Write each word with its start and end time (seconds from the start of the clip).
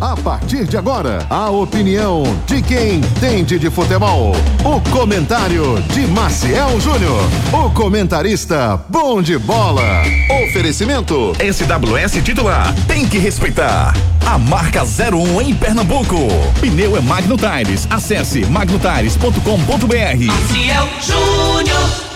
A 0.00 0.16
partir 0.16 0.66
de 0.66 0.78
agora, 0.78 1.26
a 1.28 1.50
opinião 1.50 2.22
de 2.46 2.62
quem 2.62 2.96
entende 3.00 3.58
de 3.58 3.68
futebol. 3.68 4.32
O 4.64 4.80
comentário 4.90 5.78
de 5.92 6.06
Maciel 6.06 6.80
Júnior. 6.80 7.22
O 7.52 7.68
comentarista 7.72 8.78
bom 8.88 9.20
de 9.20 9.36
bola. 9.36 10.02
Oferecimento. 10.48 11.34
SWS 11.34 12.24
titular. 12.24 12.74
Tem 12.86 13.06
que 13.06 13.18
respeitar. 13.18 13.94
A 14.24 14.38
marca 14.38 14.84
01 14.84 15.42
em 15.42 15.54
Pernambuco. 15.54 16.16
Pneu 16.62 16.96
é 16.96 17.00
Magno 17.02 17.36
Tires. 17.36 17.86
Acesse 17.90 18.46
magnotires.com.br. 18.46 20.24
Maciel 20.26 20.88
Júnior. 21.02 22.10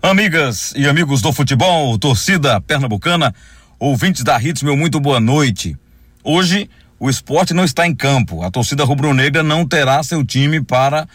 Amigas 0.00 0.72
e 0.76 0.86
amigos 0.86 1.20
do 1.20 1.32
futebol, 1.32 1.98
torcida 1.98 2.60
pernambucana, 2.60 3.34
ouvintes 3.78 4.24
da 4.24 4.42
Hits, 4.42 4.62
meu 4.62 4.76
muito 4.76 4.98
boa 4.98 5.20
noite. 5.20 5.76
Hoje 6.24 6.68
o 6.98 7.08
esporte 7.08 7.54
não 7.54 7.64
está 7.64 7.86
em 7.86 7.94
campo. 7.94 8.42
A 8.42 8.50
torcida 8.50 8.84
rubro-negra 8.84 9.42
não 9.42 9.66
terá 9.66 10.02
seu 10.02 10.24
time 10.24 10.60
para 10.60 11.06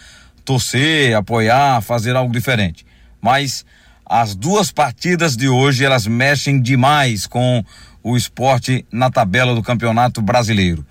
torcer, 0.46 1.14
apoiar, 1.16 1.82
fazer 1.82 2.16
algo 2.16 2.32
diferente. 2.32 2.86
Mas 3.22 3.66
as 4.06 4.34
duas 4.34 4.72
partidas 4.72 5.36
de 5.36 5.50
hoje 5.50 5.84
elas 5.84 6.08
mexem 6.08 6.62
demais 6.62 7.28
com 7.28 7.64
o 8.02 8.16
esporte 8.16 8.86
na 8.92 9.10
tabela 9.12 9.54
do 9.54 9.62
Campeonato 9.62 10.22
Brasileiro. 10.22 10.86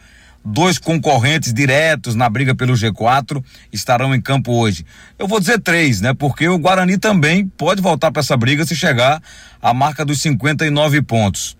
Dois 0.44 0.76
concorrentes 0.76 1.54
diretos 1.54 2.14
na 2.14 2.28
briga 2.28 2.54
pelo 2.54 2.74
G4 2.74 3.42
estarão 3.72 4.14
em 4.14 4.20
campo 4.20 4.52
hoje. 4.52 4.84
Eu 5.18 5.28
vou 5.28 5.38
dizer 5.38 5.60
três, 5.60 6.00
né? 6.00 6.12
Porque 6.12 6.48
o 6.48 6.58
Guarani 6.58 6.98
também 6.98 7.46
pode 7.46 7.80
voltar 7.80 8.10
para 8.10 8.20
essa 8.20 8.36
briga 8.36 8.66
se 8.66 8.74
chegar 8.74 9.22
à 9.60 9.72
marca 9.72 10.04
dos 10.04 10.20
59 10.20 11.00
pontos. 11.02 11.56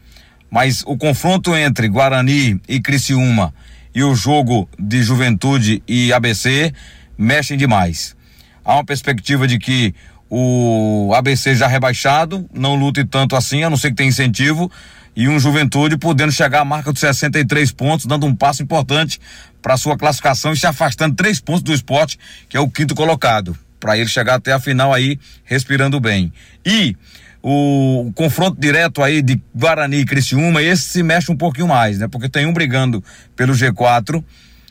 Mas 0.52 0.82
o 0.86 0.98
confronto 0.98 1.56
entre 1.56 1.88
Guarani 1.88 2.60
e 2.68 2.78
Criciúma 2.78 3.54
e 3.94 4.04
o 4.04 4.14
jogo 4.14 4.68
de 4.78 5.02
Juventude 5.02 5.82
e 5.88 6.12
ABC 6.12 6.74
mexem 7.16 7.56
demais. 7.56 8.14
Há 8.62 8.74
uma 8.74 8.84
perspectiva 8.84 9.48
de 9.48 9.58
que 9.58 9.94
o 10.28 11.10
ABC 11.14 11.54
já 11.54 11.66
rebaixado 11.66 12.46
não 12.52 12.74
lute 12.74 13.02
tanto 13.02 13.34
assim, 13.34 13.62
a 13.64 13.70
não 13.70 13.78
ser 13.78 13.90
que 13.90 13.96
tenha 13.96 14.10
incentivo, 14.10 14.70
e 15.16 15.26
um 15.26 15.40
Juventude 15.40 15.96
podendo 15.96 16.32
chegar 16.32 16.60
à 16.60 16.64
marca 16.66 16.92
dos 16.92 17.00
63 17.00 17.72
pontos, 17.72 18.04
dando 18.04 18.26
um 18.26 18.34
passo 18.34 18.62
importante 18.62 19.18
para 19.62 19.78
sua 19.78 19.96
classificação 19.96 20.52
e 20.52 20.56
se 20.56 20.66
afastando 20.66 21.16
três 21.16 21.40
pontos 21.40 21.62
do 21.62 21.72
esporte, 21.72 22.18
que 22.46 22.58
é 22.58 22.60
o 22.60 22.68
quinto 22.68 22.94
colocado, 22.94 23.56
para 23.80 23.96
ele 23.96 24.08
chegar 24.08 24.34
até 24.34 24.52
a 24.52 24.60
final 24.60 24.92
aí 24.92 25.18
respirando 25.44 25.98
bem. 25.98 26.30
E 26.64 26.94
o, 27.42 28.12
confronto 28.14 28.60
direto 28.60 29.02
aí 29.02 29.20
de 29.20 29.40
Guarani 29.54 29.98
e 29.98 30.04
Criciúma, 30.04 30.62
esse 30.62 30.84
se 30.84 31.02
mexe 31.02 31.32
um 31.32 31.36
pouquinho 31.36 31.66
mais, 31.66 31.98
né? 31.98 32.06
Porque 32.06 32.28
tem 32.28 32.46
um 32.46 32.52
brigando 32.52 33.02
pelo 33.34 33.52
G4, 33.52 34.22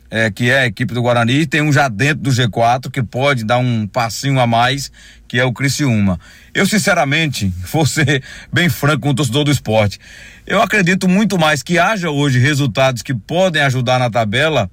é, 0.09 0.31
que 0.31 0.49
é 0.49 0.59
a 0.59 0.65
equipe 0.65 0.93
do 0.93 1.01
Guarani, 1.01 1.41
e 1.41 1.45
tem 1.45 1.61
um 1.61 1.71
já 1.71 1.89
dentro 1.89 2.23
do 2.23 2.31
G4 2.31 2.89
que 2.89 3.03
pode 3.03 3.43
dar 3.43 3.57
um 3.57 3.85
passinho 3.85 4.39
a 4.39 4.47
mais, 4.47 4.91
que 5.27 5.37
é 5.37 5.43
o 5.43 5.51
Criciúma. 5.51 6.19
Eu, 6.53 6.65
sinceramente, 6.65 7.53
vou 7.71 7.85
ser 7.85 8.23
bem 8.51 8.69
franco 8.69 9.01
com 9.01 9.09
o 9.09 9.15
torcedor 9.15 9.43
do 9.43 9.51
esporte. 9.51 9.99
Eu 10.47 10.61
acredito 10.61 11.07
muito 11.09 11.37
mais 11.37 11.61
que 11.61 11.77
haja 11.77 12.09
hoje 12.09 12.39
resultados 12.39 13.01
que 13.01 13.13
podem 13.13 13.61
ajudar 13.61 13.99
na 13.99 14.09
tabela 14.09 14.71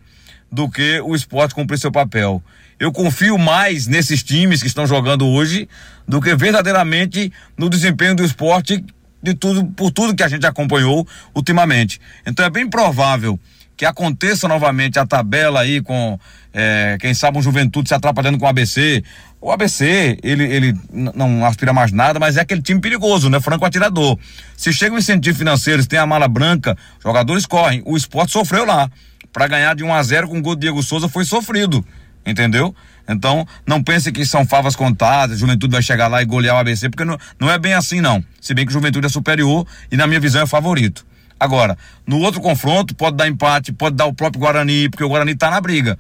do 0.51 0.69
que 0.69 1.01
o 1.01 1.15
esporte 1.15 1.55
cumprir 1.55 1.79
seu 1.79 1.93
papel. 1.93 2.43
Eu 2.79 2.93
confio 2.93 3.37
mais 3.37 3.87
nesses 3.87 4.23
times 4.23 4.61
que 4.61 4.69
estão 4.69 4.87
jogando 4.87 5.27
hoje 5.27 5.69
do 6.07 6.21
que 6.21 6.35
verdadeiramente 6.35 7.33
no 7.57 7.69
desempenho 7.69 8.15
do 8.15 8.25
esporte 8.25 8.85
de 9.23 9.35
tudo, 9.35 9.67
por 9.67 9.91
tudo 9.91 10.15
que 10.15 10.23
a 10.23 10.29
gente 10.29 10.47
acompanhou 10.47 11.07
ultimamente. 11.35 12.01
Então 12.25 12.45
é 12.45 12.51
bem 12.51 12.69
provável 12.69 13.39
que 13.77 13.85
aconteça 13.85 14.49
novamente 14.49 14.99
a 14.99 15.07
tabela 15.07 15.61
aí 15.61 15.81
com, 15.81 16.19
é, 16.53 16.97
quem 17.01 17.15
sabe, 17.15 17.39
um 17.39 17.43
Juventude 17.43 17.89
se 17.89 17.95
atrapalhando 17.95 18.37
com 18.37 18.45
o 18.45 18.49
ABC. 18.49 19.05
O 19.41 19.53
ABC, 19.53 20.19
ele, 20.21 20.45
ele 20.45 20.75
não 20.93 21.47
aspira 21.47 21.73
mais 21.73 21.93
nada, 21.93 22.19
mas 22.19 22.37
é 22.37 22.41
aquele 22.41 22.61
time 22.61 22.81
perigoso, 22.81 23.31
né? 23.31 23.41
Franco 23.41 23.65
atirador. 23.65 24.19
Se 24.57 24.73
chega 24.73 24.97
um 24.97 24.99
incentivo 24.99 25.39
financeiro, 25.39 25.81
se 25.81 25.89
tem 25.89 25.99
a 25.99 26.07
mala 26.07 26.27
branca, 26.27 26.77
jogadores 27.01 27.47
correm. 27.47 27.81
O 27.87 27.97
esporte 27.97 28.33
sofreu 28.33 28.65
lá. 28.65 28.91
Para 29.33 29.47
ganhar 29.47 29.75
de 29.75 29.85
1 29.85 29.95
a 29.95 30.03
0 30.03 30.29
com 30.29 30.39
o 30.39 30.43
gol 30.43 30.55
do 30.55 30.61
Diego 30.61 30.83
Souza 30.83 31.09
foi 31.09 31.25
sofrido. 31.25 31.85
Entendeu? 32.27 32.75
Então, 33.09 33.47
não 33.67 33.83
pense 33.83 34.13
que 34.13 34.27
são 34.27 34.45
favas 34.45 34.77
contadas, 34.77 35.39
Juventude 35.39 35.73
vai 35.73 35.83
chegar 35.83 36.09
lá 36.09 36.21
e 36.21 36.27
golear 36.27 36.57
o 36.57 36.59
ABC, 36.59 36.91
porque 36.91 37.05
não, 37.05 37.17
não 37.41 37.51
é 37.51 37.59
bem 37.59 37.73
assim, 37.73 38.03
não. 38.03 38.23
Se 38.39 38.53
bem 38.53 38.67
que 38.67 38.73
Juventude 38.73 39.07
é 39.07 39.09
superior 39.09 39.67
e, 39.91 39.97
na 39.97 40.07
minha 40.07 40.21
visão, 40.21 40.43
é 40.43 40.47
favorito. 40.47 41.07
Agora, 41.41 41.79
no 42.07 42.19
outro 42.19 42.41
confronto, 42.41 42.95
pode 42.95 43.17
dar 43.17 43.27
empate, 43.27 43.73
pode 43.73 43.97
dar 43.97 44.07
o 44.07 44.13
próprio 44.13 44.41
Guarani, 44.41 44.91
porque 44.91 45.05
o 45.05 45.09
Guarani 45.09 45.35
tá 45.35 45.51
na 45.51 45.61
briga. 45.61 45.99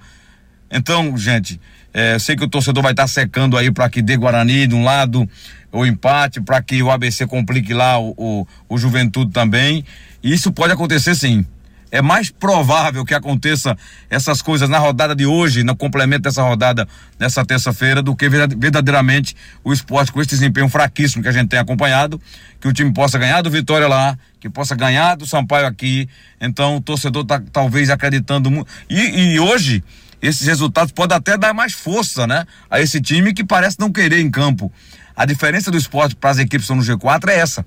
Então, 0.70 1.16
gente, 1.16 1.58
é, 1.94 2.18
sei 2.18 2.36
que 2.36 2.44
o 2.44 2.48
torcedor 2.48 2.82
vai 2.82 2.92
estar 2.92 3.04
tá 3.04 3.08
secando 3.08 3.56
aí 3.56 3.70
para 3.70 3.88
que 3.88 4.02
dê 4.02 4.16
Guarani 4.16 4.66
de 4.66 4.74
um 4.74 4.84
lado 4.84 5.28
o 5.72 5.86
empate, 5.86 6.40
para 6.40 6.60
que 6.60 6.82
o 6.82 6.90
ABC 6.90 7.26
complique 7.26 7.72
lá 7.72 7.98
o, 7.98 8.14
o, 8.16 8.46
o 8.68 8.78
Juventude 8.78 9.30
também. 9.32 9.84
Isso 10.22 10.52
pode 10.52 10.72
acontecer 10.72 11.14
sim. 11.14 11.46
É 11.90 12.02
mais 12.02 12.30
provável 12.30 13.04
que 13.04 13.14
aconteça 13.14 13.76
essas 14.10 14.42
coisas 14.42 14.68
na 14.68 14.78
rodada 14.78 15.14
de 15.14 15.24
hoje, 15.24 15.64
no 15.64 15.74
complemento 15.74 16.22
dessa 16.22 16.42
rodada 16.42 16.86
nessa 17.18 17.44
terça-feira, 17.44 18.02
do 18.02 18.14
que 18.14 18.28
verdadeiramente 18.28 19.34
o 19.64 19.72
esporte 19.72 20.12
com 20.12 20.20
esse 20.20 20.30
desempenho 20.30 20.68
fraquíssimo 20.68 21.22
que 21.22 21.28
a 21.28 21.32
gente 21.32 21.48
tem 21.48 21.58
acompanhado, 21.58 22.20
que 22.60 22.68
o 22.68 22.72
time 22.72 22.92
possa 22.92 23.18
ganhar 23.18 23.40
do 23.42 23.50
Vitória 23.50 23.88
lá, 23.88 24.18
que 24.38 24.50
possa 24.50 24.74
ganhar 24.74 25.16
do 25.16 25.26
Sampaio 25.26 25.66
aqui. 25.66 26.08
Então 26.40 26.76
o 26.76 26.80
torcedor 26.80 27.24
tá 27.24 27.42
talvez 27.52 27.88
acreditando 27.90 28.50
muito. 28.50 28.70
E, 28.88 29.34
e 29.34 29.40
hoje 29.40 29.82
esses 30.20 30.46
resultados 30.46 30.92
podem 30.92 31.16
até 31.16 31.38
dar 31.38 31.54
mais 31.54 31.72
força, 31.72 32.26
né? 32.26 32.44
A 32.70 32.80
esse 32.80 33.00
time 33.00 33.32
que 33.32 33.44
parece 33.44 33.78
não 33.78 33.90
querer 33.90 34.20
em 34.20 34.30
campo. 34.30 34.70
A 35.16 35.24
diferença 35.24 35.70
do 35.70 35.76
esporte 35.76 36.14
para 36.14 36.30
as 36.30 36.38
equipes 36.38 36.66
que 36.66 36.72
estão 36.72 36.76
no 36.76 36.82
G4 36.82 37.28
é 37.28 37.38
essa. 37.38 37.64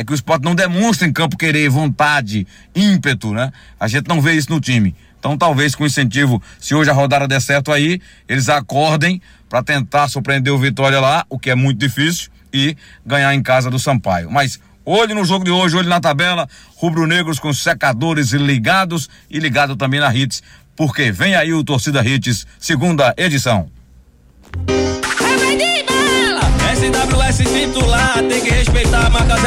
É 0.00 0.04
que 0.04 0.12
o 0.12 0.14
esporte 0.14 0.44
não 0.44 0.54
demonstra 0.54 1.06
em 1.06 1.12
campo 1.12 1.36
querer, 1.36 1.68
vontade, 1.68 2.46
ímpeto, 2.74 3.34
né? 3.34 3.52
A 3.78 3.86
gente 3.86 4.08
não 4.08 4.18
vê 4.18 4.32
isso 4.32 4.50
no 4.50 4.58
time. 4.58 4.96
Então, 5.18 5.36
talvez 5.36 5.74
com 5.74 5.84
incentivo, 5.84 6.42
se 6.58 6.74
hoje 6.74 6.88
a 6.88 6.94
rodada 6.94 7.28
der 7.28 7.42
certo 7.42 7.70
aí, 7.70 8.00
eles 8.26 8.48
acordem 8.48 9.20
para 9.46 9.62
tentar 9.62 10.08
surpreender 10.08 10.50
o 10.54 10.58
Vitória 10.58 10.98
lá, 10.98 11.26
o 11.28 11.38
que 11.38 11.50
é 11.50 11.54
muito 11.54 11.78
difícil, 11.78 12.30
e 12.50 12.74
ganhar 13.04 13.34
em 13.34 13.42
casa 13.42 13.68
do 13.68 13.78
Sampaio. 13.78 14.30
Mas 14.30 14.58
olho 14.86 15.14
no 15.14 15.22
jogo 15.22 15.44
de 15.44 15.50
hoje, 15.50 15.76
olho 15.76 15.90
na 15.90 16.00
tabela, 16.00 16.48
rubro-negros 16.76 17.38
com 17.38 17.52
secadores 17.52 18.32
ligados 18.32 19.10
e 19.28 19.38
ligado 19.38 19.76
também 19.76 20.00
na 20.00 20.14
Hits 20.16 20.42
porque 20.80 21.12
vem 21.12 21.34
aí 21.34 21.52
o 21.52 21.62
Torcida 21.62 22.02
Hits, 22.02 22.46
segunda 22.58 23.12
edição. 23.18 23.70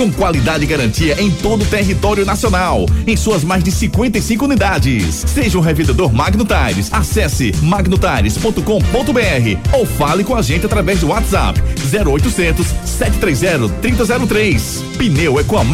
com 0.00 0.10
qualidade 0.10 0.64
e 0.64 0.66
garantia 0.66 1.20
em 1.20 1.30
todo 1.30 1.60
o 1.60 1.66
território 1.66 2.24
nacional, 2.24 2.86
em 3.06 3.14
suas 3.18 3.44
mais 3.44 3.62
de 3.62 3.70
55 3.70 4.46
unidades. 4.46 5.26
Seja 5.26 5.58
um 5.58 5.60
revendedor 5.60 6.10
Magno 6.10 6.42
Tires, 6.42 6.90
acesse 6.90 7.54
magnotires.com.br 7.60 9.74
ou 9.74 9.84
fale 9.84 10.24
com 10.24 10.34
a 10.34 10.40
gente 10.40 10.64
através 10.64 11.00
do 11.00 11.08
WhatsApp 11.08 11.60
0800 11.92 12.66
730 12.82 13.68
3003. 13.82 14.84
Pneu 14.96 15.38
é 15.38 15.44
com 15.44 15.58
a. 15.58 15.64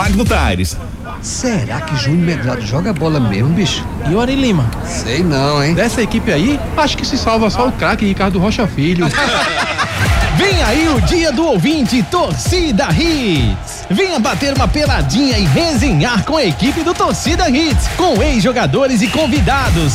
Aires. 0.45 0.77
Será 1.23 1.81
que 1.83 1.97
Júnior 1.97 2.27
Medrado 2.27 2.63
joga 2.63 2.93
bola 2.93 3.21
mesmo, 3.21 3.51
bicho? 3.51 3.87
E 4.11 4.15
o 4.15 4.21
Ari 4.21 4.35
Lima? 4.35 4.69
Sei 4.85 5.23
não, 5.23 5.63
hein? 5.63 5.73
Dessa 5.73 6.03
equipe 6.03 6.33
aí, 6.33 6.59
acho 6.77 6.97
que 6.97 7.07
se 7.07 7.17
salva 7.17 7.49
só 7.49 7.69
o 7.69 7.73
craque 7.73 8.05
Ricardo 8.05 8.41
Rocha 8.41 8.67
Filho. 8.67 9.07
Vem 10.37 10.63
aí 10.63 10.89
o 10.91 11.01
dia 11.01 11.33
do 11.33 11.47
ouvinte 11.47 12.03
Torcida 12.03 12.89
Hits. 12.91 13.87
Venha 13.89 14.19
bater 14.19 14.53
uma 14.53 14.69
peladinha 14.69 15.39
e 15.39 15.45
resenhar 15.45 16.25
com 16.25 16.37
a 16.37 16.45
equipe 16.45 16.83
do 16.83 16.93
Torcida 16.93 17.49
Hits, 17.49 17.89
com 17.97 18.23
ex-jogadores 18.23 19.01
e 19.01 19.09
convidados 19.09 19.95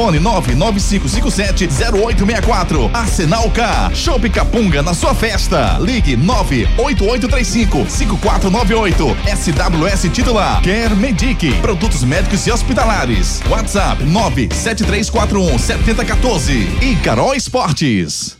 Fone 0.00 0.18
995570864, 0.18 2.90
Arsenal 2.94 3.50
K, 3.50 3.90
Shop 3.94 4.30
Capunga 4.30 4.80
na 4.80 4.94
sua 4.94 5.14
festa, 5.14 5.78
Ligue 5.78 6.16
98835 6.16 7.84
5498, 7.86 9.14
SWS 9.36 10.10
titular, 10.10 10.62
Quer 10.62 10.96
Medic, 10.96 11.52
produtos 11.60 12.02
médicos 12.02 12.46
e 12.46 12.50
hospitalares, 12.50 13.42
WhatsApp 13.50 14.02
97341 14.02 15.58
7014 15.58 16.78
e 16.80 16.96
Carol 17.04 17.34
Esportes. 17.34 18.39